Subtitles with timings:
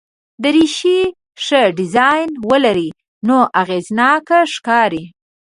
[0.43, 0.99] دریشي
[1.43, 2.89] ښه ډیزاین ولري
[3.27, 5.03] نو اغېزناک ښکاري.